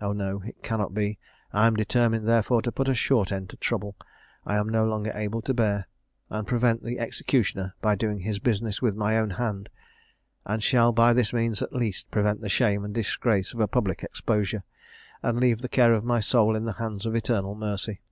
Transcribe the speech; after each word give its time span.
O, 0.00 0.12
no! 0.12 0.42
it 0.46 0.62
cannot 0.62 0.94
be! 0.94 1.18
I 1.52 1.66
am 1.66 1.74
determined, 1.74 2.28
therefore, 2.28 2.62
to 2.62 2.70
put 2.70 2.88
a 2.88 2.94
short 2.94 3.32
end 3.32 3.50
to 3.50 3.56
trouble 3.56 3.96
I 4.44 4.54
am 4.58 4.68
no 4.68 4.86
longer 4.86 5.10
able 5.12 5.42
to 5.42 5.52
bear, 5.52 5.88
and 6.30 6.46
prevent 6.46 6.84
the 6.84 7.00
executioner 7.00 7.74
by 7.82 7.96
doing 7.96 8.20
his 8.20 8.38
business 8.38 8.80
with 8.80 8.94
my 8.94 9.18
own 9.18 9.30
hand, 9.30 9.68
and 10.44 10.62
shall 10.62 10.92
by 10.92 11.12
this 11.12 11.32
means 11.32 11.62
at 11.62 11.72
least 11.72 12.08
prevent 12.12 12.42
the 12.42 12.48
shame 12.48 12.84
and 12.84 12.94
disgrace 12.94 13.54
of 13.54 13.58
a 13.58 13.66
public 13.66 14.04
exposure, 14.04 14.62
and 15.20 15.40
leave 15.40 15.58
the 15.58 15.68
care 15.68 15.94
of 15.94 16.04
my 16.04 16.20
soul 16.20 16.54
in 16.54 16.64
the 16.64 16.74
hands 16.74 17.04
of 17.04 17.16
eternal 17.16 17.56
mercy. 17.56 18.02